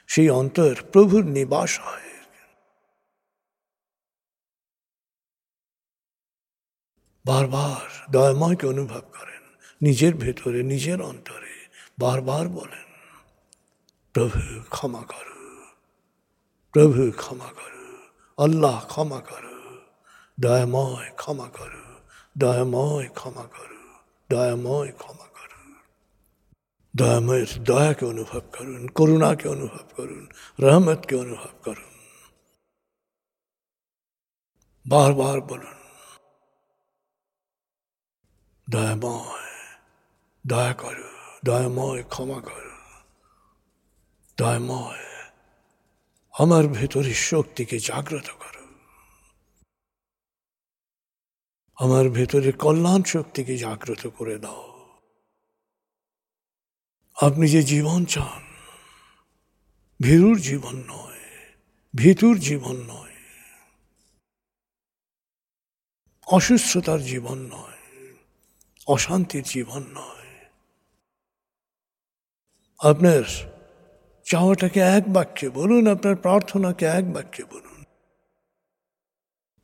সেই 0.07 0.29
অন্তর 0.29 0.75
প্রভুর 0.91 1.25
নিবাস 1.25 1.79
হয়। 1.79 2.09
বারবার 7.25 8.11
দয়াময়কে 8.11 8.67
অনুভব 8.67 9.01
করেন, 9.01 9.41
নিজের 9.81 10.15
ভেতরে, 10.15 10.63
নিজের 10.63 11.01
অন্তরে 11.01 11.67
বারবার 11.99 12.47
বলেন, 12.49 12.87
প্রভু, 14.13 14.39
ক্ষমা 14.69 15.03
করো। 15.03 15.36
প্রভু 16.77 17.11
ক্ষমা 17.17 17.49
করো, 17.59 17.85
আল্লাহ 18.37 18.85
ক্ষমা 18.85 19.19
করো, 19.19 19.55
দয়াময় 20.39 21.09
ক্ষমা 21.17 21.47
করো, 21.49 21.85
দয়াময় 22.37 23.07
ক্ষমা 23.15 23.45
করো, 23.55 23.81
দয়াময় 24.29 24.91
ক্ষমা 24.91 25.27
করো। 25.37 25.59
দয়াময়ের 26.95 27.63
দয়াকে 27.63 28.05
অনুভব 28.05 28.43
করুন, 28.53 28.87
করুণাকে 28.87 29.49
অনুভব 29.49 29.85
করুন, 29.95 30.27
রহমতকে 30.61 31.15
অনুভব 31.15 31.53
করুন। 31.63 31.93
বারবার 34.85 35.41
বলুন, 35.41 35.79
দয়াময়, 38.69 39.49
দয়া 40.47 40.73
করো, 40.73 41.09
দয়াময় 41.45 42.03
ক্ষমা 42.03 42.39
করো, 42.41 42.75
দয়াময় 44.37 45.06
আমার 46.37 46.67
ভেতরের 46.67 47.13
শক্তিকে 47.13 47.79
জাগ্রত 47.79 48.27
করো। 48.29 48.63
আমার 51.77 52.09
ভেতরে 52.09 52.51
কল্যাণ 52.51 53.03
শক্তিকে 53.03 53.57
জাগ্রত 53.57 54.07
করে 54.07 54.39
দাও 54.39 54.63
আপনি 57.17 57.47
যে 57.47 57.61
জীবন 57.63 58.05
চান, 58.05 58.43
ভীরুর 59.99 60.37
জীবন 60.39 60.75
নয়, 60.87 61.23
ভীতুর 61.93 62.35
জীবন 62.39 62.77
নয়, 62.87 63.15
অসুস্থতার 66.27 67.01
জীবন 67.01 67.37
নয়, 67.37 67.79
অশান্তির 68.87 69.43
জীবন 69.43 69.83
নয়। 69.93 70.27
আপনার 72.79 73.23
চাওয়াটাকে 74.29 74.79
এক 74.79 75.13
বাক্যে 75.13 75.49
বলুন, 75.49 75.87
আপনার 75.87 76.15
প্রার্থনাকে 76.15 76.85
এক 76.85 77.13
বাক্যে 77.13 77.43
বলুন। 77.43 77.83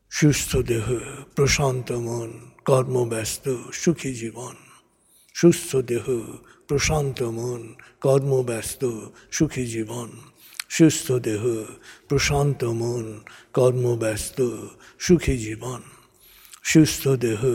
সুস্থ 0.09 0.55
দেহ, 0.55 0.91
প্রশান্ত 1.35 1.91
মন, 1.91 2.51
কর্মব্যস্ত, 2.65 3.55
সুখী 3.73 4.13
জীবন। 4.13 4.55
সুস্থ 5.33 5.75
দেহ, 5.75 6.21
প্রশান্ত 6.67 7.23
মন, 7.23 7.75
কর্মব্যস্ত, 8.01 8.99
সুখী 9.31 9.65
জীবন। 9.65 10.11
সুস্থ 10.69 11.11
দেহ, 11.11 11.63
প্রশান্ত 12.09 12.63
মন, 12.63 13.23
কর্মব্যস্ত, 13.53 14.57
সুখী 14.99 15.37
জীবন। 15.37 15.81
সুস্থ 16.63 17.07
দেহ, 17.07 17.45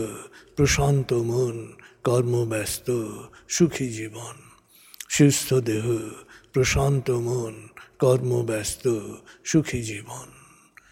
প্রশান্ত 0.55 1.13
মন, 1.13 1.73
কর্মব্যস্ত, 2.03 2.91
সুখী 3.49 3.87
জীবন। 3.89 4.35
সুস্থ 5.09 5.53
দেহ 5.53 5.99
প্রশান্ত 6.53 7.09
মন 7.09 7.67
কর্মব্যস্ত 7.99 8.99
সুখী 9.43 9.81
জীবন। 9.81 10.27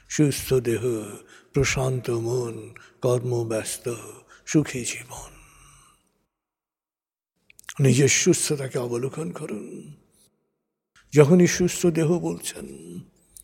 সুস্থ 0.09 0.53
দেহ, 0.53 1.05
প্রশান্ত 1.53 2.09
মন 2.09 2.73
কর্মব্যস্ত 3.01 3.93
সুখী 4.45 4.85
জীবন। 4.85 5.29
নিজের 7.79 8.07
সুস্থতাকে 8.07 8.79
অবলোকন 8.79 9.31
করুন। 9.31 9.93
যখনই 11.13 11.47
সুস্থ 11.47 11.85
দেহ 11.85 12.19
বলছেন, 12.19 12.99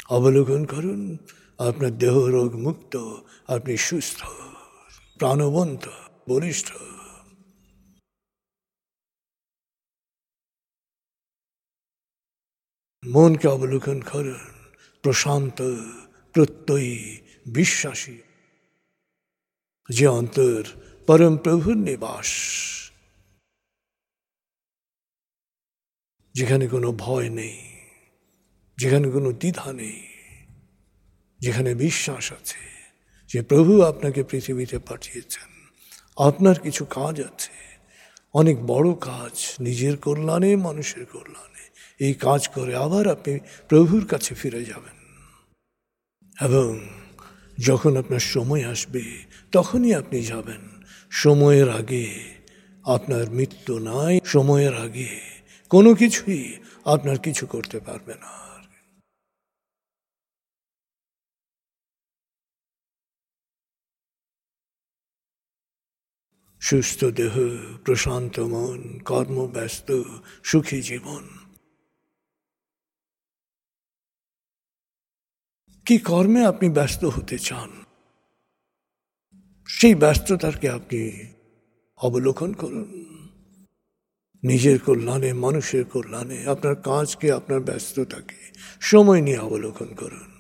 অবলোকন 0.10 0.66
করুন, 0.66 1.18
আপনার 1.58 1.98
দেহ 1.98 2.26
রোগ 2.26 2.56
মুক্ত 2.56 3.16
আপনি 3.48 3.78
সুস্থ, 3.78 4.24
প্রাণবন্ত, 5.18 5.88
বলিষ্ঠ। 6.30 6.72
মনকে 13.06 13.48
অবলোকন 13.48 14.02
করুন 14.02 14.40
প্রশান্ত, 15.02 15.62
প্রত্যয়ী, 16.34 17.18
বিশ্বাসী। 17.46 18.18
যে 19.90 20.08
অন্তর 20.08 20.64
পরম 21.08 21.38
প্রভুর 21.38 21.78
নিবাস, 21.78 22.30
যেখানে 26.34 26.68
কোনো 26.68 26.92
ভয় 26.92 27.30
নেই, 27.30 27.78
যেখানে 28.78 29.10
কোনো 29.10 29.32
দ্বিধা 29.32 29.74
নেই, 29.74 30.08
যেখানে 31.40 31.76
বিশ্বাস 31.76 32.32
আছে 32.32 32.92
যে 33.28 33.42
প্রভু 33.42 33.82
আপনাকে 33.82 34.24
পৃথিবীতে 34.24 34.80
পাঠিয়েছেন। 34.80 35.70
আপনার 36.18 36.60
কিছু 36.60 36.86
কাজ 36.86 37.22
আছে, 37.22 37.52
অনেক 38.34 38.58
বড় 38.66 38.94
কাজ, 39.02 39.56
নিজের 39.60 39.98
কল্যাণে, 39.98 40.56
মানুষের 40.56 41.06
কল্যাণে। 41.06 41.53
এই 42.00 42.14
কাজ 42.14 42.48
করে 42.48 42.76
আবার 42.76 43.08
আপনি 43.08 43.40
প্রভুর 43.70 44.06
কাছে 44.06 44.36
ফিরে 44.36 44.66
যাবেন। 44.66 45.04
এবং 46.42 46.88
যখন 47.68 47.98
আপনার 47.98 48.20
সময় 48.20 48.66
আসবে, 48.66 49.26
তখনই 49.52 49.94
আপনি 49.94 50.22
যাবেন। 50.22 50.84
সময়ের 51.10 51.70
আগে 51.70 52.36
আপনার 52.84 53.30
মৃত্যু 53.30 53.80
নাই, 53.80 54.20
সময়ের 54.26 54.74
আগে 54.74 55.22
কোনো 55.70 55.96
কিছুই 55.96 56.60
আপনার 56.86 57.20
কিছু 57.20 57.46
করতে 57.46 57.80
পারবে 57.80 58.14
না। 58.16 58.44
সুস্থ 66.60 67.06
দেহ, 67.06 67.38
প্রশান্ত 67.86 68.40
মন, 68.40 69.00
কর্মব্যস্ত, 69.00 70.02
সুখী 70.44 70.82
জীবন। 70.82 71.43
কি 75.86 75.98
কর্মে 75.98 76.46
আপনি 76.46 76.70
ব্যস্ত 76.70 77.06
হতে 77.06 77.40
চান? 77.40 77.70
সেই 79.68 79.96
ব্যস্ততাকে 79.96 80.70
আপনি 80.70 81.34
অবলোকন 81.98 82.54
করুন। 82.54 83.06
নিজের 84.44 84.80
কল্যাণে, 84.80 85.34
মানুষের 85.34 85.86
কল্যাণে, 85.86 86.46
আপনার 86.46 86.76
কাজকে, 86.76 87.32
আপনার 87.32 87.60
ব্যস্ততাকে 87.60 88.52
সময় 88.80 89.22
নিয়ে 89.22 89.38
অবলোকন 89.38 89.86
করুন। 89.86 90.33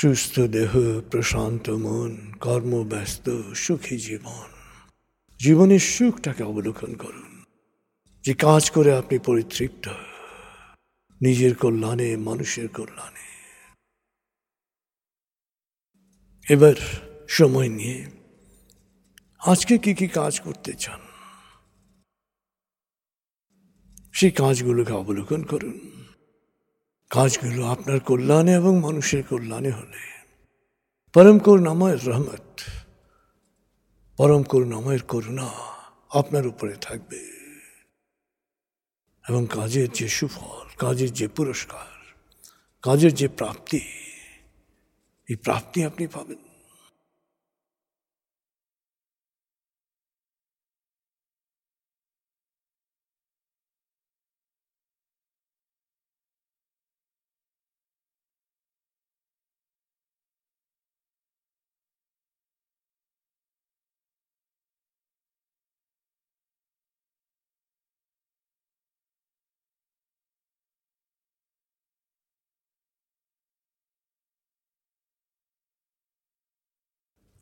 সুস্থ 0.00 0.40
দেহ, 0.40 1.00
প্রশান্ত 1.10 1.70
মন, 1.70 2.32
কর্মব্যস্ত, 2.40 3.52
সুখী 3.52 3.96
জীবন। 3.96 4.48
জীবনের 5.38 5.78
সুখটাকে 5.78 6.42
অবলোকন 6.42 6.94
করুন। 6.94 7.44
যে 8.22 8.34
কাজ 8.34 8.70
করে 8.70 8.96
আপনি 8.96 9.18
পরিতৃপ্ত, 9.18 9.88
নিজের 11.22 11.54
কল্যাণে, 11.54 12.16
মানুষের 12.16 12.68
কল্যাণে। 12.68 13.28
এবার 16.54 16.74
সময় 17.28 17.68
নিয়ে, 17.68 18.06
আজকে 19.46 19.78
কি 19.78 19.94
কি 19.94 20.08
কাজ 20.08 20.40
করতে 20.40 20.72
চান? 20.72 21.00
সেই 24.12 24.30
কাজগুলোকে 24.30 24.92
অবলোকন 24.92 25.42
করুন। 25.42 25.97
কাজগুলো 27.10 27.66
আপনার 27.66 28.00
কল্যাণে 28.00 28.52
এবং 28.52 28.80
মানুষের 28.80 29.22
কল্যাণে 29.24 29.70
হলে। 29.70 30.24
পরম 31.12 31.38
করুণাময়ের 31.38 32.08
রহমত, 32.08 32.60
পরম 34.16 34.42
করুণাময়ের 34.42 35.02
করুণা 35.02 35.50
আপনার 36.10 36.46
উপরে 36.46 36.74
থাকবে। 36.74 37.16
এবং 39.28 39.46
কাজের 39.50 39.92
যে 39.92 40.08
সুফল, 40.08 40.68
কাজের 40.78 41.12
যে 41.12 41.28
পুরস্কার, 41.28 42.14
কাজের 42.82 43.14
যে 43.14 43.28
প্রাপ্তি, 43.28 43.80
এই 45.28 45.36
প্রাপ্তি 45.36 45.84
আপনি 45.84 46.06
পাবেন। 46.06 46.47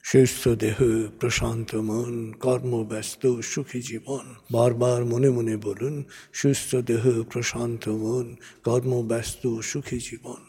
সুস্থ 0.08 0.48
দেহ, 0.48 1.08
প্রশান্ত 1.20 1.74
মন 1.74 2.32
কর্মব্যস্ত 2.32 3.40
সুখী 3.40 3.80
জীবন। 3.80 4.34
বারবার 4.52 5.04
মনে 5.04 5.30
মনে 5.30 5.56
বলুন, 5.56 6.04
সুস্থ 6.32 6.76
দেহ, 6.76 7.22
প্রশান্ত 7.22 7.88
মন 7.88 8.36
কর্মব্যস্ত 8.64 9.60
সুখী 9.60 9.98
জীবন। 9.98 10.42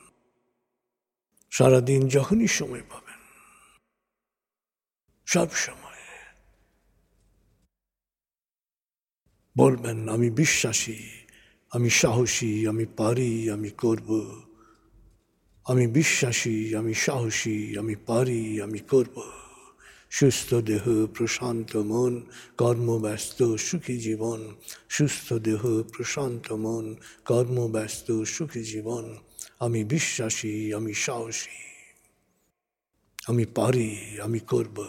সারাদিন 1.52 2.08
যখনই 2.08 2.48
সময় 2.48 2.82
পাবেন, 2.90 3.22
সব 5.26 5.50
সময়। 5.52 6.02
বলবেন, 9.58 10.10
আমি 10.10 10.30
বিশ্বাসী, 10.30 11.00
আমি 11.72 11.90
সাহসী, 11.90 12.68
আমি 12.68 12.86
পারি, 12.86 13.50
আমি 13.50 13.70
করব। 13.70 14.42
আমি 15.66 15.88
বিশ্বাসী, 15.88 16.76
আমি 16.76 16.94
সাহসী, 16.94 17.78
আমি 17.78 17.96
পারি, 17.96 18.62
আমি 18.62 18.80
করব। 18.80 19.47
সুস্থ 20.10 20.54
দেহ, 20.54 21.06
প্রশান্ত 21.06 21.76
মন, 21.76 22.22
কর্মব্যস্ত, 22.58 23.56
সুখী 23.56 23.98
জীবন। 23.98 24.56
সুস্থ 24.90 25.34
দেহ, 25.34 25.84
প্রশান্ত 25.84 26.52
মন, 26.52 26.96
কর্মব্যস্ত, 27.26 28.24
সুখী 28.24 28.60
জীবন। 28.60 29.18
আমি 29.60 29.84
বিশ্বাসী, 29.84 30.74
আমি 30.74 30.94
সাহসী। 30.94 31.68
আমি 33.28 33.46
পারি, 33.46 34.18
আমি 34.22 34.40
করব। 34.40 34.86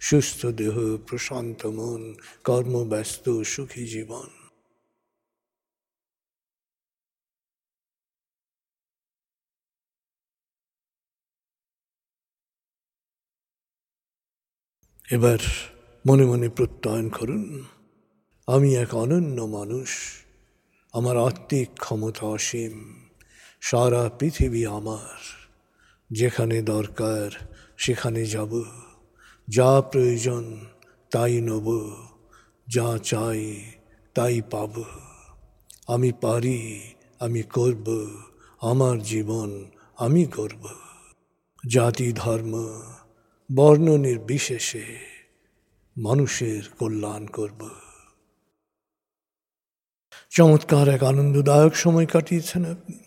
সুস্থ 0.00 0.46
দেহ, 0.46 0.96
প্রশান্ত 0.96 1.66
মন, 1.66 2.14
কর্মব্যস্ত, 2.44 3.42
সুখী 3.42 3.86
জীবন। 3.86 4.35
এবার 15.10 15.38
মনে 16.06 16.24
মনে 16.24 16.48
প্রত্যয়ন 16.48 17.08
করুন। 17.08 17.64
আমি 18.46 18.74
এক 18.74 18.94
অনন্য 18.94 19.42
মানুষ, 19.42 19.88
আমার 20.92 21.16
আত্মিক 21.16 21.68
ক্ষমতা 21.78 22.26
অসীম, 22.26 23.06
সারা 23.60 24.10
পৃথিবী 24.18 24.66
আমার, 24.66 25.18
যেখানে 26.12 26.62
দরকার 26.62 27.30
সেখানে 27.76 28.26
যাব, 28.26 28.64
যা 29.48 29.80
প্রয়োজন 29.80 30.60
তাই 31.10 31.40
নেব, 31.40 31.96
যা 32.68 32.98
চাই 33.02 33.62
তাই 34.14 34.42
পাব। 34.50 34.84
আমি 35.86 36.12
পারি, 36.20 36.80
আমি 37.20 37.42
করব, 37.42 38.10
আমার 38.60 39.02
জীবন 39.02 39.70
আমি 39.96 40.24
করব 40.24 40.68
জাতি 41.68 42.12
ধর্ম 42.12 42.82
বর্ণ 43.54 43.96
নির্বিশেষে 43.96 44.98
মানুষের 45.98 46.62
কল্যাণ 46.78 47.26
করব। 47.26 47.68
চমৎকার 50.30 50.88
এক 50.88 51.02
আনন্দদায়ক 51.02 51.76
সময় 51.76 52.06
কাটিয়েছেন 52.06 52.64
আপনি। 52.64 52.98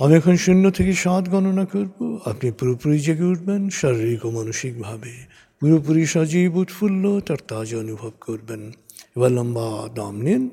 আমি 0.00 0.14
এখন 0.14 0.36
শূন্য 0.36 0.70
থেকে 0.70 0.92
সাত 0.92 1.28
গণনা 1.28 1.64
করব। 1.64 2.18
আপনি 2.24 2.50
পুরোপুরি 2.50 2.98
জেগে 2.98 3.22
উঠবেন, 3.22 3.68
শারীরিক 3.68 4.24
ও 4.24 4.30
মানসিকভাবে 4.30 5.26
পুরোপুরি 5.60 6.06
সজীব, 6.06 6.56
উৎফুল্ল, 6.56 7.20
তার 7.20 7.36
তাজা 7.48 7.78
অনুভব 7.78 8.12
করবেন। 8.20 8.72
এবার 9.16 9.32
লম্বা 9.32 9.88
দম 9.94 10.16
নিন। 10.16 10.50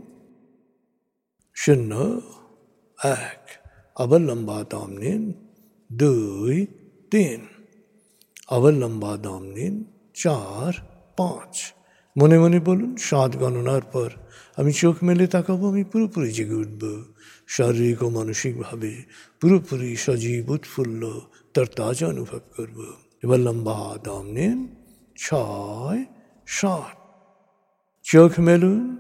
শূন্য, 1.56 2.22
এক, 3.04 3.50
আবার 3.96 4.22
লম্বা 4.22 4.63
দম 4.70 4.88
নিন। 4.88 5.34
দুই, 5.91 6.65
তিন। 7.12 7.55
আবার 8.48 8.74
লম্বা 8.74 9.18
দম 9.18 9.44
নিন 9.44 9.84
চার 10.14 10.74
পাঁচ। 11.18 11.74
মনে 12.18 12.40
মনে 12.40 12.60
বলুন, 12.60 12.96
সাত 12.96 13.36
গণনার 13.36 13.82
পর 13.82 14.10
আমি 14.58 14.72
চোখ 14.74 14.96
মেলে 15.04 15.28
তাকাবো, 15.28 15.70
আমি 15.70 15.84
পুরোপুরি 15.84 16.32
জেগে 16.32 16.54
উঠব। 16.54 17.04
শারীরিক 17.48 18.04
ও 18.04 18.10
মানসিকভাবে 18.10 19.04
পুরোপুরি 19.42 19.96
সজীব, 19.96 20.50
উৎফুল্ল 20.50 21.20
তার 21.54 21.66
তাজা 21.66 22.08
অনুভব 22.08 22.40
করব। 22.58 22.86
এবার 23.24 23.40
লম্বা 23.40 23.98
দম 24.04 24.26
নিন 24.28 24.76
ছয় 25.18 26.06
সাত। 26.46 26.98
চোখ 28.04 28.40
মেলুন, 28.40 28.98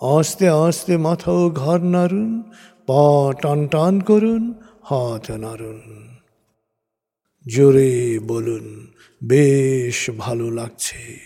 আস্তে 0.00 0.48
আস্তে 0.48 0.96
মাথা 0.96 1.32
ও 1.32 1.50
ঘর 1.50 1.80
নাড়ুন, 1.80 2.42
পা 2.86 3.32
টান 3.42 3.66
টান 3.66 4.00
করুন, 4.00 4.54
হাত 4.82 5.30
নাড়ুন। 5.30 6.09
জোরে 7.48 8.18
বলুন, 8.22 8.92
বেশ 9.24 10.10
ভালো 10.18 10.50
লাগছে, 10.50 11.18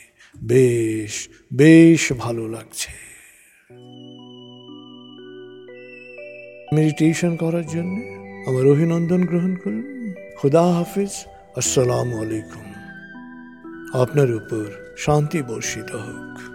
বেশ 0.42 1.28
বেশ 1.52 2.12
ভালো 2.18 2.48
লাগছে। 2.48 2.92
মেডিটেশন 6.74 7.36
করার 7.36 7.66
জন্য 7.66 7.96
আমার 8.48 8.66
অভিনন্দন 8.66 9.24
গ্রহণ 9.24 9.54
করুন। 9.56 10.14
খুদা 10.36 10.72
হাফিজ, 10.72 11.24
আসসালামু 11.56 12.22
আলাইকুম। 12.22 12.66
আপনার 14.00 14.34
উপর 14.34 14.94
শান্তি 14.96 15.42
বর্ষিত 15.42 15.94
হোক। 15.94 16.53